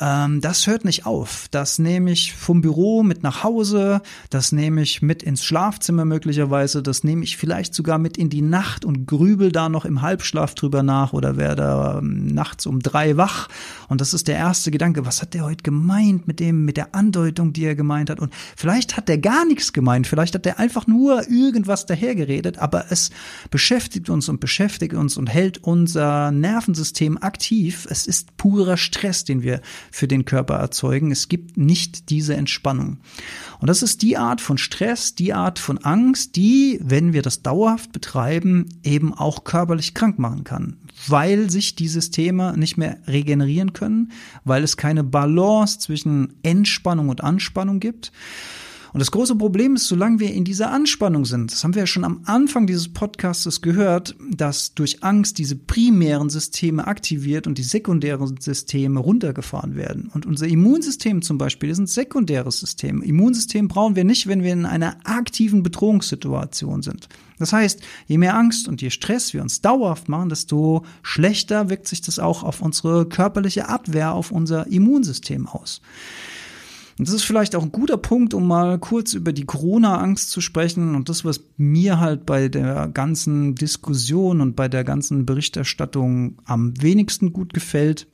[0.01, 1.47] ähm, das hört nicht auf.
[1.51, 6.81] Das nehme ich vom Büro mit nach Hause, das nehme ich mit ins Schlafzimmer möglicherweise,
[6.81, 10.55] das nehme ich vielleicht sogar mit in die Nacht und grübel da noch im Halbschlaf
[10.55, 13.47] drüber nach oder werde ähm, nachts um drei wach.
[13.87, 16.95] Und das ist der erste Gedanke, was hat der heute gemeint mit dem, mit der
[16.95, 18.19] Andeutung, die er gemeint hat?
[18.19, 22.85] Und vielleicht hat der gar nichts gemeint, vielleicht hat der einfach nur irgendwas dahergeredet, aber
[22.89, 23.11] es
[23.51, 27.85] beschäftigt uns und beschäftigt uns und hält unser Nervensystem aktiv.
[27.89, 29.61] Es ist purer Stress, den wir
[29.91, 31.11] für den Körper erzeugen.
[31.11, 32.97] Es gibt nicht diese Entspannung.
[33.59, 37.43] Und das ist die Art von Stress, die Art von Angst, die, wenn wir das
[37.43, 40.77] dauerhaft betreiben, eben auch körperlich krank machen kann,
[41.07, 44.11] weil sich die Systeme nicht mehr regenerieren können,
[44.45, 48.11] weil es keine Balance zwischen Entspannung und Anspannung gibt.
[48.93, 51.87] Und das große Problem ist, solange wir in dieser Anspannung sind, das haben wir ja
[51.87, 57.63] schon am Anfang dieses Podcastes gehört, dass durch Angst diese primären Systeme aktiviert und die
[57.63, 60.11] sekundären Systeme runtergefahren werden.
[60.13, 63.01] Und unser Immunsystem zum Beispiel ist ein sekundäres System.
[63.01, 67.07] Immunsystem brauchen wir nicht, wenn wir in einer aktiven Bedrohungssituation sind.
[67.39, 71.87] Das heißt, je mehr Angst und je Stress wir uns dauerhaft machen, desto schlechter wirkt
[71.87, 75.81] sich das auch auf unsere körperliche Abwehr, auf unser Immunsystem aus.
[77.01, 80.39] Und das ist vielleicht auch ein guter Punkt, um mal kurz über die Corona-Angst zu
[80.39, 86.37] sprechen und das, was mir halt bei der ganzen Diskussion und bei der ganzen Berichterstattung
[86.45, 88.05] am wenigsten gut gefällt,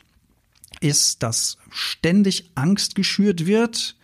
[0.79, 3.97] ist, dass ständig Angst geschürt wird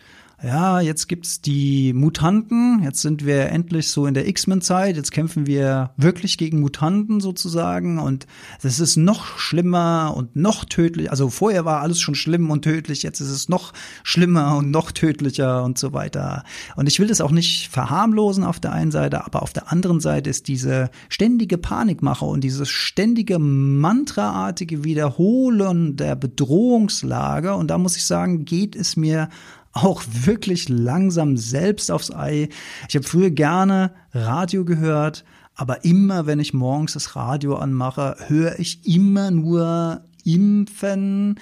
[0.43, 5.47] ja, jetzt gibt's die Mutanten, jetzt sind wir endlich so in der X-Men-Zeit, jetzt kämpfen
[5.47, 8.27] wir wirklich gegen Mutanten sozusagen und
[8.61, 11.09] das ist noch schlimmer und noch tödlich.
[11.11, 13.71] Also vorher war alles schon schlimm und tödlich, jetzt ist es noch
[14.03, 16.43] schlimmer und noch tödlicher und so weiter.
[16.75, 20.01] Und ich will das auch nicht verharmlosen auf der einen Seite, aber auf der anderen
[20.01, 27.95] Seite ist diese ständige Panikmache und dieses ständige mantraartige Wiederholen der Bedrohungslage und da muss
[27.95, 29.29] ich sagen, geht es mir
[29.73, 32.49] auch wirklich langsam selbst aufs Ei.
[32.87, 38.59] Ich habe früher gerne Radio gehört, aber immer, wenn ich morgens das Radio anmache, höre
[38.59, 41.39] ich immer nur Impfen,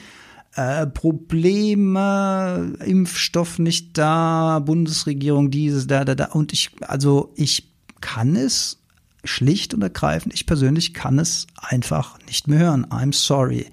[0.56, 6.26] äh, Probleme, Impfstoff nicht da, Bundesregierung dieses, da, da, da.
[6.26, 8.80] Und ich, also ich kann es
[9.24, 12.86] schlicht und ergreifend, ich persönlich kann es einfach nicht mehr hören.
[12.88, 13.68] I'm sorry.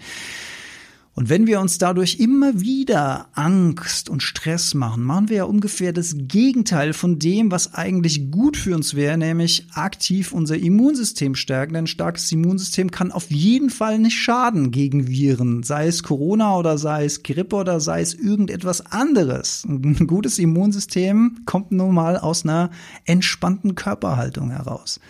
[1.19, 5.93] Und wenn wir uns dadurch immer wieder Angst und Stress machen, machen wir ja ungefähr
[5.93, 11.75] das Gegenteil von dem, was eigentlich gut für uns wäre, nämlich aktiv unser Immunsystem stärken.
[11.75, 16.57] Denn ein starkes Immunsystem kann auf jeden Fall nicht schaden gegen Viren, sei es Corona
[16.57, 19.67] oder sei es Grippe oder sei es irgendetwas anderes.
[19.69, 22.71] Ein gutes Immunsystem kommt nun mal aus einer
[23.07, 25.01] entspannten Körperhaltung heraus.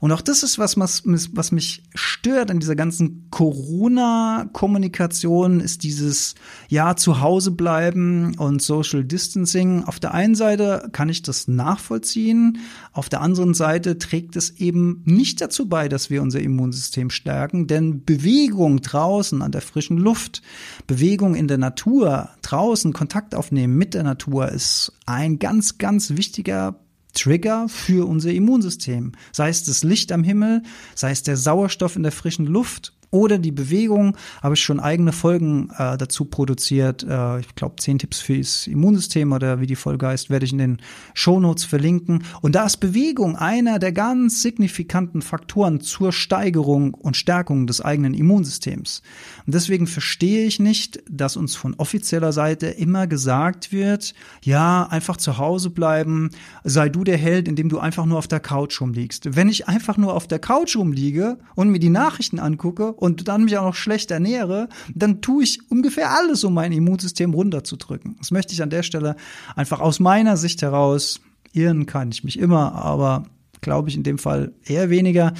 [0.00, 1.04] Und auch das ist was, was,
[1.52, 6.34] mich stört an dieser ganzen Corona-Kommunikation Diskussion ist dieses
[6.68, 9.84] Ja zu Hause bleiben und Social Distancing.
[9.84, 12.58] Auf der einen Seite kann ich das nachvollziehen,
[12.92, 17.66] auf der anderen Seite trägt es eben nicht dazu bei, dass wir unser Immunsystem stärken,
[17.66, 20.42] denn Bewegung draußen an der frischen Luft,
[20.86, 26.78] Bewegung in der Natur, draußen Kontakt aufnehmen mit der Natur ist ein ganz, ganz wichtiger
[27.14, 29.12] Trigger für unser Immunsystem.
[29.32, 30.62] Sei es das Licht am Himmel,
[30.94, 35.12] sei es der Sauerstoff in der frischen Luft oder die Bewegung habe ich schon eigene
[35.12, 37.04] Folgen äh, dazu produziert.
[37.04, 40.58] Äh, ich glaube, zehn Tipps fürs Immunsystem oder wie die Folge heißt, werde ich in
[40.58, 40.78] den
[41.12, 42.24] Shownotes verlinken.
[42.40, 48.14] Und da ist Bewegung einer der ganz signifikanten Faktoren zur Steigerung und Stärkung des eigenen
[48.14, 49.02] Immunsystems.
[49.46, 55.18] Und deswegen verstehe ich nicht, dass uns von offizieller Seite immer gesagt wird, ja, einfach
[55.18, 56.30] zu Hause bleiben,
[56.64, 59.36] sei du der Held, indem du einfach nur auf der Couch rumliegst.
[59.36, 63.42] Wenn ich einfach nur auf der Couch rumliege und mir die Nachrichten angucke und dann
[63.42, 68.14] mich auch noch schlecht ernähre, dann tue ich ungefähr alles, um mein Immunsystem runterzudrücken.
[68.18, 69.16] Das möchte ich an der Stelle
[69.56, 71.20] einfach aus meiner Sicht heraus,
[71.52, 73.24] irren kann ich mich immer, aber
[73.60, 75.34] glaube ich in dem Fall eher weniger,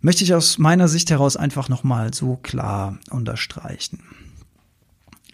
[0.00, 4.00] möchte ich aus meiner Sicht heraus einfach nochmal so klar unterstreichen.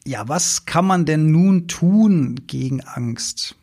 [0.05, 3.57] Ja, was kann man denn nun tun gegen Angst?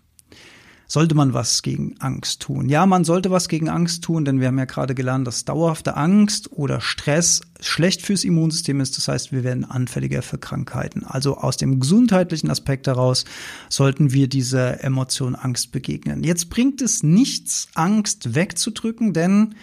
[0.88, 2.69] Sollte man was gegen Angst tun?
[2.69, 5.98] Ja, man sollte was gegen Angst tun, denn wir haben ja gerade gelernt, dass dauerhafte
[5.98, 8.98] Angst oder Stress schlecht fürs Immunsystem ist.
[8.98, 11.04] Das heißt, wir werden anfälliger für Krankheiten.
[11.04, 13.26] Also aus dem gesundheitlichen Aspekt heraus
[13.69, 16.24] sollten wir dieser Emotion Angst begegnen.
[16.24, 19.56] Jetzt bringt es nichts, Angst wegzudrücken, denn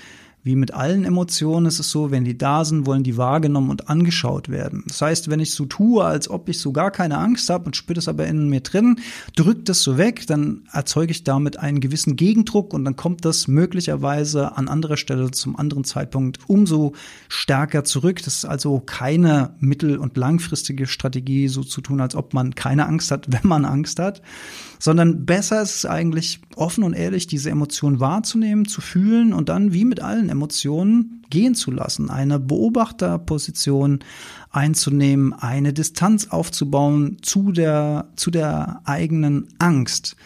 [0.45, 3.89] Wie mit allen Emotionen ist es so, wenn die da sind, wollen die wahrgenommen und
[3.89, 4.83] angeschaut werden.
[4.89, 7.77] Das heißt, wenn ich so tue, als ob ich so gar keine Angst habe und
[7.77, 8.97] spüre das aber in mir drin,
[9.37, 13.47] drückt das so weg, dann erzeuge ich damit einen gewissen Gegendruck und dann kommt das
[13.47, 16.93] möglicherweise an anderer Stelle zum anderen Zeitpunkt umso
[17.29, 18.21] stärker zurück.
[18.25, 22.87] Das ist also keine mittel- und langfristige Strategie, so zu tun, als ob man keine
[22.87, 24.23] Angst hat, wenn man Angst hat,
[24.81, 29.73] sondern besser ist es eigentlich, offen und ehrlich diese Emotion wahrzunehmen, zu fühlen und dann
[29.73, 34.01] wie mit allen Emotionen gehen zu lassen, eine Beobachterposition
[34.51, 40.16] einzunehmen, eine Distanz aufzubauen zu der, zu der eigenen Angst.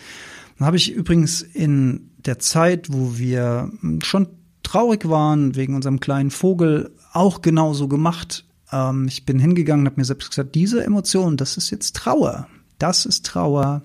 [0.59, 3.71] Dann habe ich übrigens in der Zeit, wo wir
[4.03, 4.29] schon
[4.62, 8.45] traurig waren wegen unserem kleinen Vogel, auch genauso gemacht.
[8.73, 12.49] Ähm, ich bin hingegangen, habe mir selbst gesagt, diese Emotion, das ist jetzt Trauer.
[12.79, 13.83] Das ist Trauer.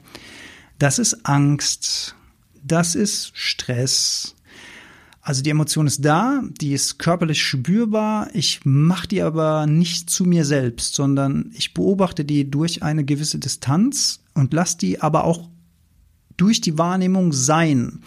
[0.79, 2.15] Das ist Angst.
[2.63, 4.35] Das ist Stress.
[5.21, 8.29] Also die Emotion ist da, die ist körperlich spürbar.
[8.33, 13.37] Ich mache die aber nicht zu mir selbst, sondern ich beobachte die durch eine gewisse
[13.37, 15.49] Distanz und lasse die aber auch
[16.37, 17.99] durch die Wahrnehmung sein.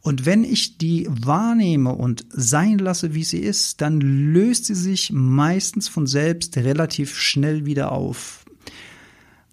[0.00, 5.12] Und wenn ich die wahrnehme und sein lasse, wie sie ist, dann löst sie sich
[5.12, 8.45] meistens von selbst relativ schnell wieder auf.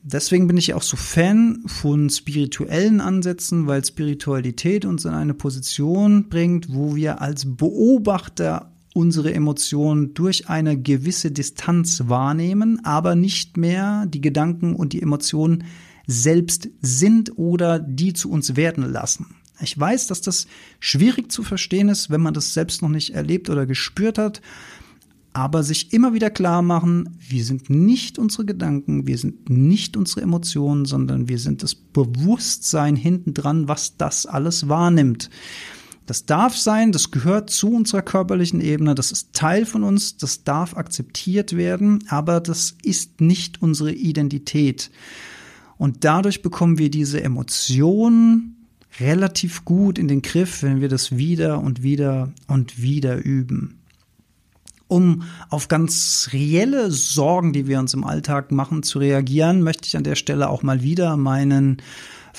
[0.05, 6.27] Deswegen bin ich auch so Fan von spirituellen Ansätzen, weil Spiritualität uns in eine Position
[6.27, 14.05] bringt, wo wir als Beobachter unsere Emotionen durch eine gewisse Distanz wahrnehmen, aber nicht mehr
[14.05, 15.63] die Gedanken und die Emotionen
[16.05, 19.37] selbst sind oder die zu uns werden lassen.
[19.61, 20.47] Ich weiß, dass das
[20.81, 24.41] schwierig zu verstehen ist, wenn man das selbst noch nicht erlebt oder gespürt hat
[25.33, 30.21] aber sich immer wieder klar machen, wir sind nicht unsere Gedanken, wir sind nicht unsere
[30.21, 35.31] Emotionen, sondern wir sind das Bewusstsein hinten dran, was das alles wahrnimmt.
[36.05, 40.43] Das darf sein, das gehört zu unserer körperlichen Ebene, das ist Teil von uns, das
[40.43, 44.91] darf akzeptiert werden, aber das ist nicht unsere Identität.
[45.77, 48.67] Und dadurch bekommen wir diese Emotionen
[48.99, 53.79] relativ gut in den Griff, wenn wir das wieder und wieder und wieder üben
[54.93, 59.97] um auf ganz reelle Sorgen, die wir uns im Alltag machen, zu reagieren, möchte ich
[59.97, 61.77] an der Stelle auch mal wieder meinen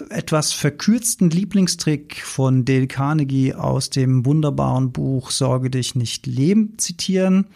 [0.09, 7.47] etwas verkürzten Lieblingstrick von Dale Carnegie aus dem wunderbaren Buch Sorge dich nicht leben zitieren.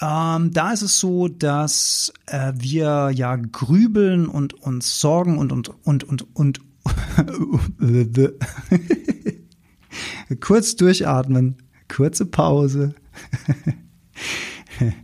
[0.00, 5.72] Ähm, da ist es so, dass äh, wir ja grübeln und uns sorgen und und
[5.84, 6.60] und und und
[10.40, 11.56] kurz durchatmen,
[11.88, 12.94] kurze Pause.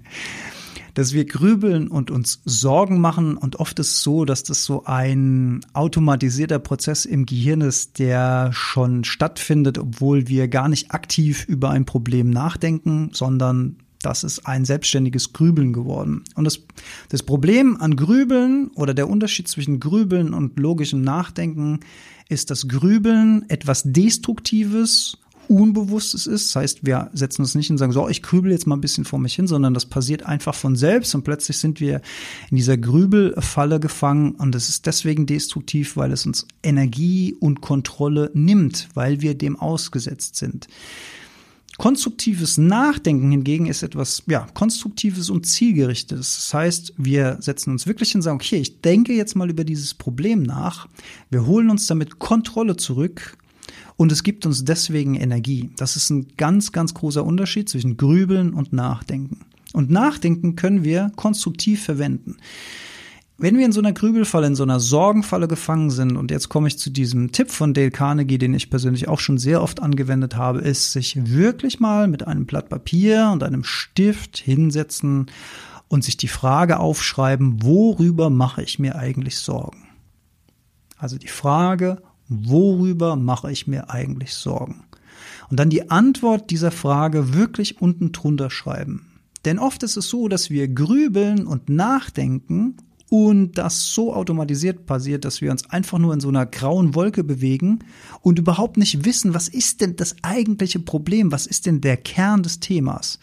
[0.95, 4.85] dass wir grübeln und uns Sorgen machen und oft ist es so, dass das so
[4.85, 11.71] ein automatisierter Prozess im Gehirn ist, der schon stattfindet, obwohl wir gar nicht aktiv über
[11.71, 16.25] ein Problem nachdenken, sondern das ist ein selbstständiges Grübeln geworden.
[16.35, 16.61] Und das,
[17.09, 21.81] das Problem an Grübeln oder der Unterschied zwischen Grübeln und logischem Nachdenken
[22.29, 26.49] ist, dass Grübeln etwas Destruktives Unbewusstes ist.
[26.49, 29.05] Das heißt, wir setzen uns nicht und sagen, so, ich grübel jetzt mal ein bisschen
[29.05, 32.01] vor mich hin, sondern das passiert einfach von selbst und plötzlich sind wir
[32.51, 38.31] in dieser Grübelfalle gefangen und es ist deswegen destruktiv, weil es uns Energie und Kontrolle
[38.35, 40.69] nimmt, weil wir dem ausgesetzt sind.
[41.77, 46.37] Konstruktives Nachdenken hingegen ist etwas, ja, konstruktives und zielgerichtetes.
[46.37, 49.65] Das heißt, wir setzen uns wirklich hin und sagen, okay, ich denke jetzt mal über
[49.65, 50.89] dieses Problem nach.
[51.31, 53.37] Wir holen uns damit Kontrolle zurück
[53.97, 55.71] und es gibt uns deswegen Energie.
[55.77, 59.41] Das ist ein ganz, ganz großer Unterschied zwischen Grübeln und Nachdenken.
[59.73, 62.37] Und Nachdenken können wir konstruktiv verwenden.
[63.37, 66.69] Wenn wir in so einer Grübelfalle, in so einer Sorgenfalle gefangen sind, und jetzt komme
[66.69, 70.37] ich zu diesem Tipp von Dale Carnegie, den ich persönlich auch schon sehr oft angewendet
[70.37, 75.27] habe, ist, sich wirklich mal mit einem Blatt Papier und einem Stift hinsetzen
[75.89, 79.89] und sich die Frage aufschreiben, worüber mache ich mir eigentlich Sorgen?
[80.97, 84.85] Also die Frage, Worüber mache ich mir eigentlich Sorgen?
[85.51, 89.07] Und dann die Antwort dieser Frage wirklich unten drunter schreiben.
[89.45, 92.77] Denn oft ist es so, dass wir grübeln und nachdenken
[93.11, 97.23] und das so automatisiert passiert, dass wir uns einfach nur in so einer grauen Wolke
[97.23, 97.81] bewegen
[98.23, 102.43] und überhaupt nicht wissen, was ist denn das eigentliche Problem, was ist denn der Kern
[102.43, 103.19] des Themas.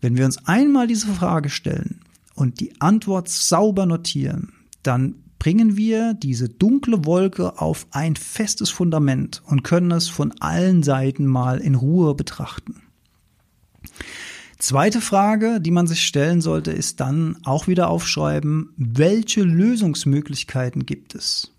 [0.00, 2.00] Wenn wir uns einmal diese Frage stellen
[2.34, 4.52] und die Antwort sauber notieren,
[4.82, 10.84] dann bringen wir diese dunkle Wolke auf ein festes Fundament und können es von allen
[10.84, 12.82] Seiten mal in Ruhe betrachten.
[14.58, 21.14] Zweite Frage, die man sich stellen sollte, ist dann auch wieder aufschreiben, welche Lösungsmöglichkeiten gibt
[21.14, 21.50] es?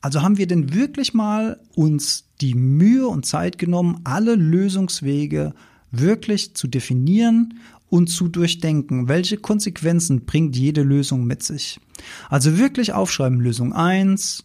[0.00, 5.52] Also haben wir denn wirklich mal uns die Mühe und Zeit genommen, alle Lösungswege
[5.90, 7.54] wirklich zu definieren
[7.88, 11.80] und zu durchdenken, welche Konsequenzen bringt jede Lösung mit sich.
[12.28, 14.44] Also wirklich aufschreiben, Lösung eins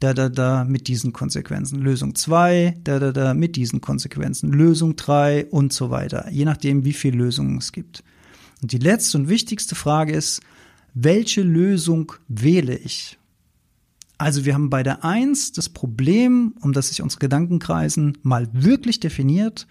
[0.00, 1.80] da, da, da, mit diesen Konsequenzen.
[1.80, 4.52] Lösung zwei da, da, da, mit diesen Konsequenzen.
[4.52, 6.30] Lösung drei und so weiter.
[6.30, 8.02] Je nachdem, wie viele Lösungen es gibt.
[8.60, 10.40] Und die letzte und wichtigste Frage ist,
[10.94, 13.18] welche Lösung wähle ich?
[14.18, 18.48] Also wir haben bei der eins das Problem, um das sich unsere Gedanken kreisen, mal
[18.52, 19.66] wirklich definiert,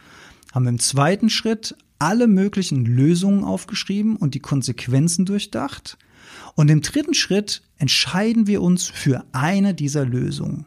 [0.53, 5.97] haben im zweiten Schritt alle möglichen Lösungen aufgeschrieben und die Konsequenzen durchdacht.
[6.55, 10.65] Und im dritten Schritt entscheiden wir uns für eine dieser Lösungen.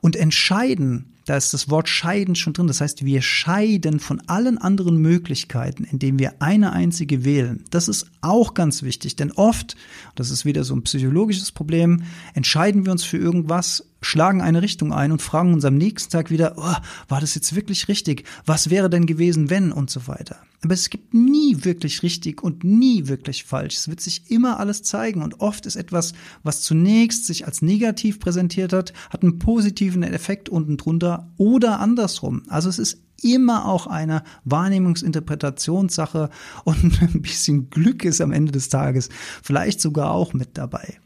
[0.00, 2.66] Und entscheiden da ist das Wort scheiden schon drin.
[2.66, 7.64] Das heißt, wir scheiden von allen anderen Möglichkeiten, indem wir eine einzige wählen.
[7.70, 9.76] Das ist auch ganz wichtig, denn oft,
[10.14, 12.02] das ist wieder so ein psychologisches Problem,
[12.34, 16.30] entscheiden wir uns für irgendwas, schlagen eine Richtung ein und fragen uns am nächsten Tag
[16.30, 16.74] wieder, oh,
[17.08, 18.24] war das jetzt wirklich richtig?
[18.44, 19.72] Was wäre denn gewesen, wenn?
[19.72, 20.36] Und so weiter.
[20.64, 23.76] Aber es gibt nie wirklich richtig und nie wirklich falsch.
[23.76, 26.12] Es wird sich immer alles zeigen und oft ist etwas,
[26.44, 32.42] was zunächst sich als negativ präsentiert hat, hat einen positiven Effekt unten drunter oder andersrum.
[32.48, 36.30] Also es ist immer auch eine Wahrnehmungsinterpretationssache
[36.64, 39.08] und ein bisschen Glück ist am Ende des Tages
[39.42, 40.98] vielleicht sogar auch mit dabei.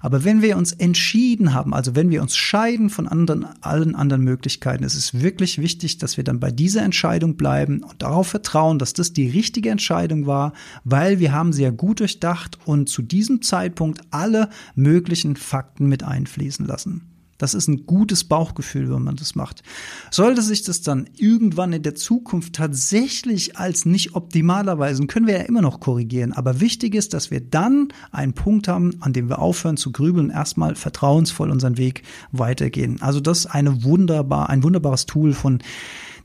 [0.00, 4.22] Aber wenn wir uns entschieden haben, also wenn wir uns scheiden von anderen, allen anderen
[4.22, 8.78] Möglichkeiten, ist es wirklich wichtig, dass wir dann bei dieser Entscheidung bleiben und darauf vertrauen,
[8.78, 10.52] dass das die richtige Entscheidung war,
[10.84, 16.02] weil wir haben sie ja gut durchdacht und zu diesem Zeitpunkt alle möglichen Fakten mit
[16.02, 17.17] einfließen lassen.
[17.38, 19.62] Das ist ein gutes Bauchgefühl, wenn man das macht.
[20.10, 25.38] Sollte sich das dann irgendwann in der Zukunft tatsächlich als nicht optimal erweisen, können wir
[25.38, 26.32] ja immer noch korrigieren.
[26.32, 30.30] Aber wichtig ist, dass wir dann einen Punkt haben, an dem wir aufhören zu grübeln,
[30.30, 33.00] erstmal vertrauensvoll unseren Weg weitergehen.
[33.00, 35.60] Also das ist eine wunderbar, ein wunderbares Tool von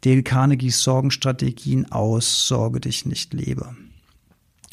[0.02, 3.76] Dale Carnegies Sorgenstrategien aus Sorge dich nicht lebe.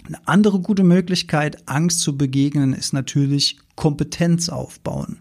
[0.06, 5.18] Eine andere gute Möglichkeit, Angst zu begegnen, ist natürlich Kompetenz aufbauen.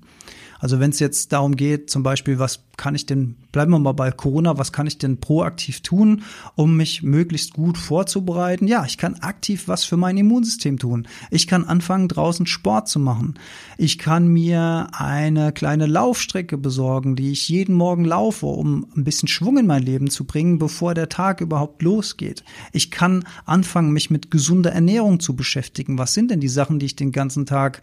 [0.60, 3.94] Also wenn es jetzt darum geht, zum Beispiel, was kann ich denn, bleiben wir mal
[3.94, 6.24] bei Corona, was kann ich denn proaktiv tun,
[6.56, 8.68] um mich möglichst gut vorzubereiten?
[8.68, 11.08] Ja, ich kann aktiv was für mein Immunsystem tun.
[11.32, 13.36] Ich kann anfangen, draußen Sport zu machen.
[13.78, 19.28] Ich kann mir eine kleine Laufstrecke besorgen, die ich jeden Morgen laufe, um ein bisschen
[19.28, 22.44] Schwung in mein Leben zu bringen, bevor der Tag überhaupt losgeht.
[22.72, 25.98] Ich kann anfangen, mich mit gesunder Ernährung zu beschäftigen.
[25.98, 27.82] Was sind denn die Sachen, die ich den ganzen Tag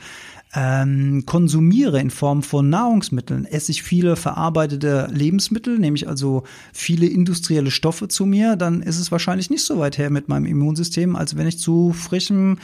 [0.54, 7.06] ähm, konsumiere in Form von Nahrungsmitteln, esse ich viele verarbeitete Lebensmittel, nehme ich also viele
[7.06, 11.16] industrielle Stoffe zu mir, dann ist es wahrscheinlich nicht so weit her mit meinem Immunsystem,
[11.16, 12.58] als wenn ich zu frischem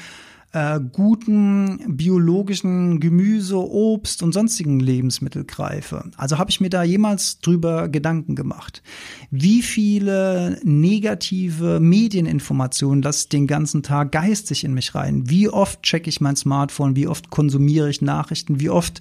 [0.52, 6.10] äh, guten biologischen Gemüse, Obst und sonstigen Lebensmittel greife.
[6.16, 8.82] Also habe ich mir da jemals drüber Gedanken gemacht.
[9.30, 15.28] Wie viele negative Medieninformationen lasse ich den ganzen Tag geistig in mich rein?
[15.28, 16.96] Wie oft checke ich mein Smartphone?
[16.96, 18.60] Wie oft konsumiere ich Nachrichten?
[18.60, 19.00] Wie oft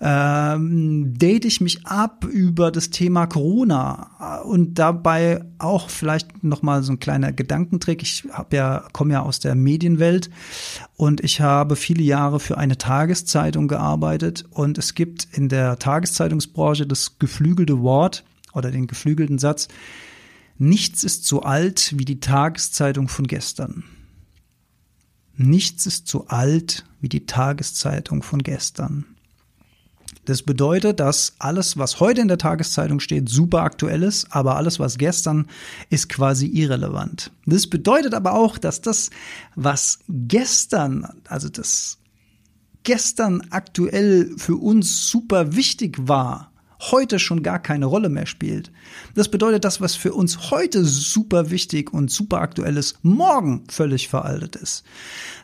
[0.00, 6.82] ähm, date ich mich ab über das Thema Corona und dabei auch vielleicht noch mal
[6.82, 8.02] so ein kleiner Gedankentrick.
[8.02, 10.30] Ich habe ja komme ja aus der Medienwelt
[10.96, 16.86] und ich habe viele Jahre für eine Tageszeitung gearbeitet und es gibt in der Tageszeitungsbranche
[16.86, 19.68] das geflügelte Wort oder den geflügelten Satz:
[20.58, 23.84] Nichts ist so alt wie die Tageszeitung von gestern.
[25.38, 29.04] Nichts ist so alt wie die Tageszeitung von gestern.
[30.24, 34.80] Das bedeutet, dass alles, was heute in der Tageszeitung steht, super aktuell ist, aber alles,
[34.80, 35.46] was gestern
[35.88, 37.30] ist, quasi irrelevant.
[37.44, 39.10] Das bedeutet aber auch, dass das,
[39.54, 41.98] was gestern, also das
[42.82, 48.70] gestern aktuell für uns super wichtig war, heute schon gar keine Rolle mehr spielt.
[49.14, 54.08] Das bedeutet, das, was für uns heute super wichtig und super aktuell ist, morgen völlig
[54.08, 54.84] veraltet ist.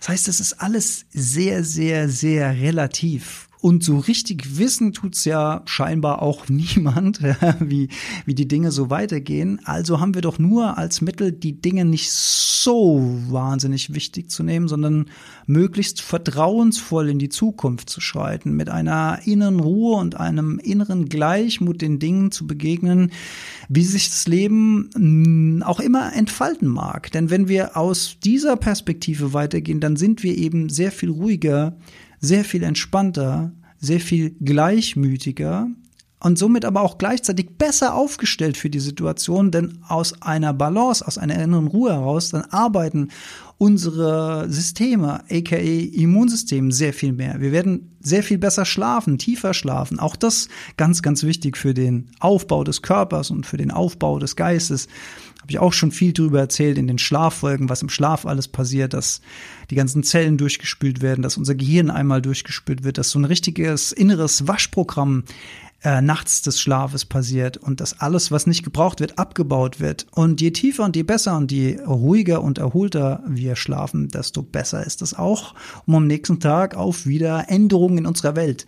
[0.00, 3.48] Das heißt, es ist alles sehr, sehr, sehr relativ.
[3.62, 7.22] Und so richtig wissen tut's ja scheinbar auch niemand,
[7.61, 7.88] wie,
[8.27, 9.61] wie die Dinge so weitergehen.
[9.64, 14.66] Also haben wir doch nur als Mittel, die Dinge nicht so wahnsinnig wichtig zu nehmen,
[14.66, 15.07] sondern
[15.46, 21.83] möglichst vertrauensvoll in die Zukunft zu schreiten, mit einer inneren Ruhe und einem inneren Gleichmut
[21.83, 23.12] den Dingen zu begegnen,
[23.68, 27.12] wie sich das Leben mm, auch immer entfalten mag.
[27.12, 31.77] Denn wenn wir aus dieser Perspektive weitergehen, dann sind wir eben sehr viel ruhiger,
[32.22, 35.68] sehr viel entspannter, sehr viel gleichmütiger
[36.22, 41.18] und somit aber auch gleichzeitig besser aufgestellt für die Situation, denn aus einer Balance, aus
[41.18, 43.08] einer inneren Ruhe heraus, dann arbeiten
[43.58, 47.40] unsere Systeme, aka Immunsystem, sehr viel mehr.
[47.40, 49.99] Wir werden sehr viel besser schlafen, tiefer schlafen.
[49.99, 54.36] Auch das ganz, ganz wichtig für den Aufbau des Körpers und für den Aufbau des
[54.36, 54.88] Geistes.
[55.40, 58.94] Habe ich auch schon viel drüber erzählt in den Schlaffolgen, was im Schlaf alles passiert,
[58.94, 59.20] dass
[59.70, 63.90] die ganzen Zellen durchgespült werden, dass unser Gehirn einmal durchgespült wird, dass so ein richtiges
[63.90, 65.24] inneres Waschprogramm
[65.85, 70.07] äh, nachts des Schlafes passiert und dass alles, was nicht gebraucht wird, abgebaut wird.
[70.12, 74.87] Und je tiefer und je besser und je ruhiger und erholter wir schlafen, desto besser
[74.87, 75.55] ist es auch,
[75.87, 78.66] um am nächsten Tag auf wieder Änderungen in unserer Welt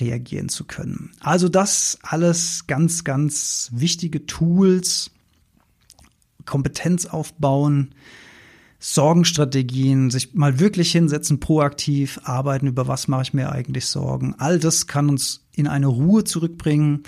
[0.00, 1.12] reagieren zu können.
[1.20, 5.10] Also das alles ganz, ganz wichtige Tools,
[6.44, 7.94] Kompetenz aufbauen,
[8.86, 14.34] Sorgenstrategien, sich mal wirklich hinsetzen, proaktiv arbeiten, über was mache ich mir eigentlich Sorgen.
[14.36, 17.04] All das kann uns in eine Ruhe zurückbringen.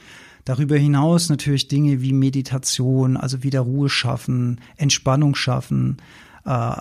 [0.46, 5.98] Darüber hinaus natürlich Dinge wie Meditation, also wieder Ruhe schaffen, Entspannung schaffen,
[6.46, 6.76] äh,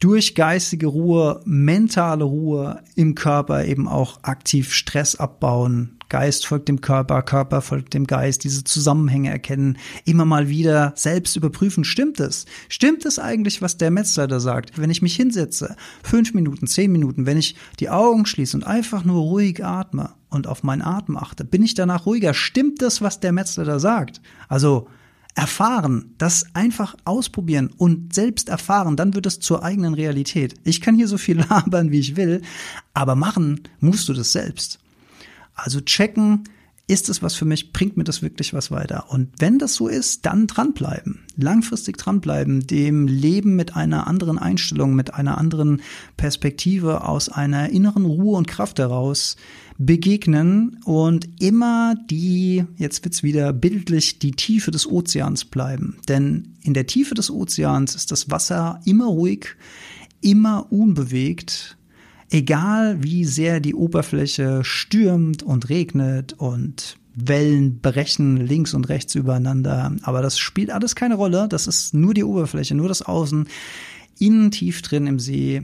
[0.00, 6.82] durch geistige Ruhe, mentale Ruhe im Körper eben auch aktiv Stress abbauen, Geist folgt dem
[6.82, 12.44] Körper, Körper folgt dem Geist, diese Zusammenhänge erkennen, immer mal wieder selbst überprüfen, stimmt es?
[12.68, 14.78] Stimmt es eigentlich, was der Metzler da sagt?
[14.78, 19.06] Wenn ich mich hinsetze, fünf Minuten, zehn Minuten, wenn ich die Augen schließe und einfach
[19.06, 22.34] nur ruhig atme und auf meinen Atem achte, bin ich danach ruhiger?
[22.34, 24.20] Stimmt das, was der Metzler da sagt?
[24.50, 24.88] Also,
[25.34, 30.56] erfahren, das einfach ausprobieren und selbst erfahren, dann wird es zur eigenen Realität.
[30.62, 32.42] Ich kann hier so viel labern, wie ich will,
[32.92, 34.81] aber machen musst du das selbst.
[35.54, 36.44] Also checken,
[36.88, 39.06] ist es was für mich, bringt mir das wirklich was weiter?
[39.08, 44.94] Und wenn das so ist, dann dranbleiben, langfristig dranbleiben, dem Leben mit einer anderen Einstellung,
[44.94, 45.80] mit einer anderen
[46.16, 49.36] Perspektive, aus einer inneren Ruhe und Kraft heraus
[49.78, 55.98] begegnen und immer die, jetzt wird's wieder bildlich, die Tiefe des Ozeans bleiben.
[56.08, 59.56] Denn in der Tiefe des Ozeans ist das Wasser immer ruhig,
[60.20, 61.76] immer unbewegt
[62.32, 69.94] egal wie sehr die Oberfläche stürmt und regnet und Wellen brechen links und rechts übereinander,
[70.02, 73.46] aber das spielt alles keine Rolle, das ist nur die Oberfläche, nur das Außen,
[74.18, 75.62] innen tief drin im See,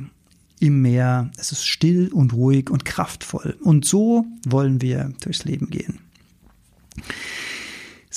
[0.61, 3.57] im Meer, es ist still und ruhig und kraftvoll.
[3.63, 6.01] Und so wollen wir durchs Leben gehen.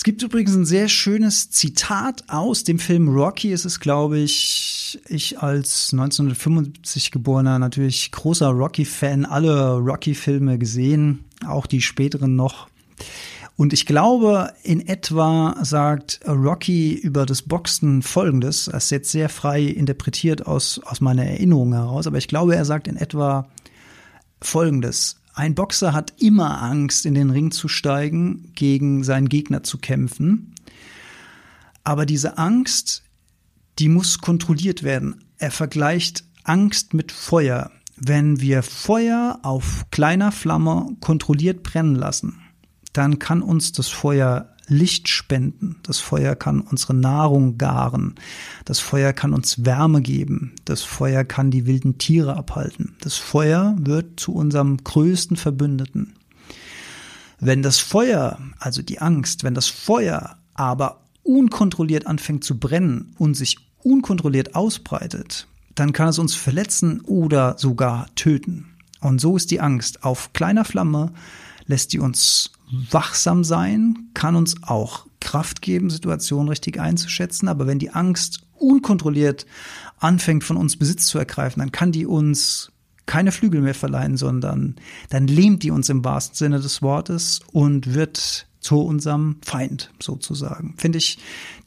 [0.01, 3.53] Es gibt übrigens ein sehr schönes Zitat aus dem Film Rocky.
[3.53, 11.67] Es ist, glaube ich, ich als 1975 geborener, natürlich großer Rocky-Fan, alle Rocky-Filme gesehen, auch
[11.67, 12.67] die späteren noch.
[13.57, 18.71] Und ich glaube, in etwa sagt Rocky über das Boxen Folgendes.
[18.71, 22.65] Das ist jetzt sehr frei interpretiert aus, aus meiner Erinnerung heraus, aber ich glaube, er
[22.65, 23.47] sagt in etwa
[24.41, 25.20] Folgendes.
[25.34, 30.53] Ein Boxer hat immer Angst, in den Ring zu steigen, gegen seinen Gegner zu kämpfen.
[31.84, 33.03] Aber diese Angst,
[33.79, 35.23] die muss kontrolliert werden.
[35.38, 37.71] Er vergleicht Angst mit Feuer.
[37.95, 42.41] Wenn wir Feuer auf kleiner Flamme kontrolliert brennen lassen,
[42.93, 45.76] dann kann uns das Feuer Licht spenden.
[45.84, 48.15] Das Feuer kann unsere Nahrung garen.
[48.63, 50.53] Das Feuer kann uns Wärme geben.
[50.63, 52.95] Das Feuer kann die wilden Tiere abhalten.
[53.01, 56.13] Das Feuer wird zu unserem größten Verbündeten.
[57.39, 63.36] Wenn das Feuer, also die Angst, wenn das Feuer aber unkontrolliert anfängt zu brennen und
[63.36, 68.67] sich unkontrolliert ausbreitet, dann kann es uns verletzen oder sogar töten.
[69.01, 71.11] Und so ist die Angst auf kleiner Flamme,
[71.65, 77.47] lässt die uns wachsam sein, kann uns auch Kraft geben, Situationen richtig einzuschätzen.
[77.47, 79.45] Aber wenn die Angst unkontrolliert
[79.99, 82.72] anfängt, von uns Besitz zu ergreifen, dann kann die uns
[83.05, 84.76] keine Flügel mehr verleihen, sondern
[85.09, 90.76] dann lähmt die uns im wahrsten Sinne des Wortes und wird zu unserem Feind sozusagen.
[90.78, 91.17] Finde ich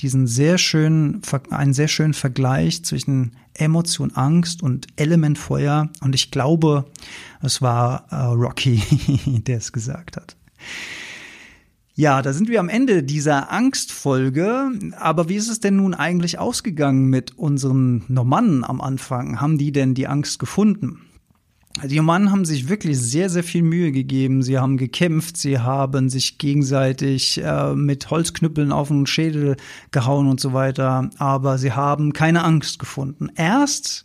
[0.00, 5.90] diesen sehr schönen, einen sehr schönen Vergleich zwischen Emotion Angst und Element Feuer.
[6.00, 6.86] Und ich glaube,
[7.42, 8.80] es war äh, Rocky,
[9.46, 10.36] der es gesagt hat.
[11.96, 14.72] Ja, da sind wir am Ende dieser Angstfolge.
[14.98, 19.40] Aber wie ist es denn nun eigentlich ausgegangen mit unseren Normannen am Anfang?
[19.40, 21.02] Haben die denn die Angst gefunden?
[21.82, 24.42] Die Normannen haben sich wirklich sehr, sehr viel Mühe gegeben.
[24.42, 29.56] Sie haben gekämpft, sie haben sich gegenseitig äh, mit Holzknüppeln auf den Schädel
[29.90, 31.10] gehauen und so weiter.
[31.18, 33.28] Aber sie haben keine Angst gefunden.
[33.36, 34.04] Erst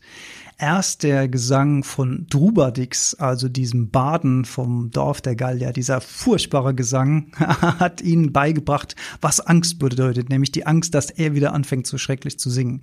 [0.59, 7.31] erst der Gesang von Drubadix, also diesem Baden vom Dorf der Gallier, dieser furchtbare Gesang,
[7.37, 12.37] hat ihnen beigebracht, was Angst bedeutet, nämlich die Angst, dass er wieder anfängt, so schrecklich
[12.37, 12.81] zu singen.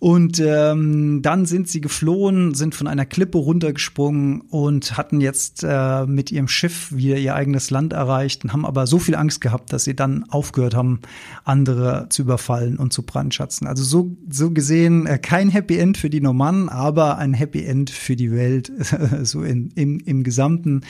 [0.00, 6.06] Und ähm, dann sind sie geflohen, sind von einer Klippe runtergesprungen und hatten jetzt äh,
[6.06, 9.72] mit ihrem Schiff wieder ihr eigenes Land erreicht und haben aber so viel Angst gehabt,
[9.72, 11.00] dass sie dann aufgehört haben,
[11.44, 13.66] andere zu überfallen und zu brandschatzen.
[13.66, 17.90] Also so, so gesehen äh, kein Happy End für die Normannen, aber ein Happy End
[17.90, 18.70] für die Welt,
[19.22, 20.82] so in, im, im Gesamten.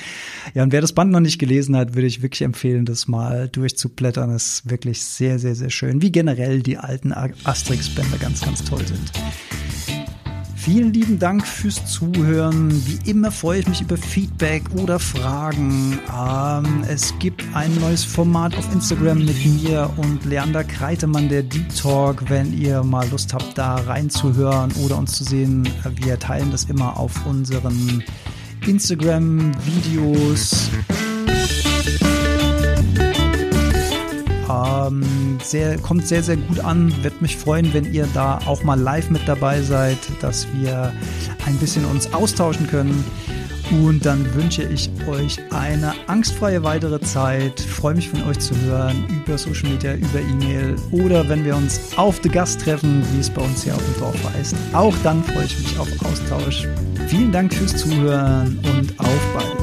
[0.53, 3.49] Ja, und wer das Band noch nicht gelesen hat, würde ich wirklich empfehlen, das mal
[3.49, 4.31] durchzublättern.
[4.31, 6.03] Das ist wirklich sehr, sehr, sehr schön.
[6.03, 9.13] Wie generell die alten Asterix-Bände ganz, ganz toll sind sind.
[10.57, 12.71] Vielen lieben Dank fürs Zuhören.
[12.87, 15.99] Wie immer freue ich mich über Feedback oder Fragen.
[16.15, 21.75] Ähm, es gibt ein neues Format auf Instagram mit mir und Leander Kreitemann, der Deep
[21.75, 22.29] Talk.
[22.29, 25.67] Wenn ihr mal Lust habt, da reinzuhören oder uns zu sehen,
[26.03, 28.05] wir teilen das immer auf unseren
[28.67, 30.69] Instagram-Videos.
[34.59, 36.93] Ähm, sehr, kommt sehr, sehr gut an.
[37.03, 40.93] Würde mich freuen, wenn ihr da auch mal live mit dabei seid, dass wir
[41.47, 43.05] ein bisschen uns austauschen können.
[43.71, 47.61] Und dann wünsche ich euch eine angstfreie weitere Zeit.
[47.61, 51.79] Freue mich von euch zu hören über Social Media, über E-Mail oder wenn wir uns
[51.97, 54.55] auf The Gast treffen, wie es bei uns hier auf dem Dorf heißt.
[54.73, 56.67] Auch dann freue ich mich auf Austausch.
[57.09, 59.58] Vielen Dank fürs Zuhören und auf bald.